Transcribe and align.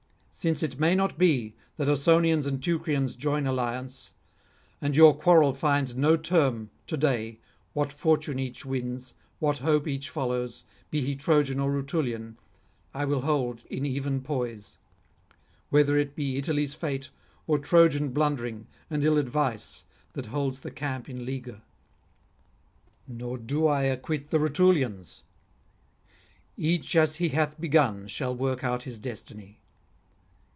Since 0.33 0.63
it 0.63 0.79
may 0.79 0.95
not 0.95 1.19
be 1.19 1.53
that 1.75 1.87
Ausonians 1.89 2.47
and 2.47 2.63
Teucrians 2.63 3.15
join 3.15 3.45
alliance, 3.45 4.11
and 4.81 4.95
your 4.95 5.15
quarrel 5.15 5.53
finds 5.53 5.93
no 5.95 6.15
term, 6.17 6.71
to 6.87 6.95
day, 6.97 7.37
what 7.73 7.91
fortune 7.91 8.39
each 8.39 8.65
wins, 8.65 9.13
what 9.37 9.59
hope 9.59 9.87
each 9.87 10.09
follows, 10.09 10.63
be 10.89 11.01
he 11.01 11.15
Trojan 11.15 11.59
or 11.59 11.69
Rutulian, 11.69 12.37
I 12.93 13.05
will 13.05 13.21
hold 13.21 13.61
in 13.69 13.85
even 13.85 14.21
poise; 14.21 14.77
whether 15.69 15.95
it 15.97 16.15
be 16.15 16.37
Italy's 16.37 16.73
fate 16.73 17.09
or 17.45 17.59
Trojan 17.59 18.09
blundering 18.11 18.65
and 18.89 19.03
ill 19.03 19.19
advice 19.19 19.83
that 20.13 20.27
holds 20.27 20.61
the 20.61 20.71
camp 20.71 21.07
in 21.07 21.23
leaguer. 21.23 21.61
Nor 23.05 23.37
do 23.37 23.67
I 23.67 23.83
acquit 23.83 24.31
the 24.31 24.39
Rutulians. 24.39 25.21
Each 26.57 26.95
as 26.95 27.17
he 27.17 27.29
hath 27.29 27.61
begun 27.61 28.07
shall 28.07 28.33
work 28.33 28.63
out 28.63 28.83
his 28.83 28.97
destiny. 28.99 29.59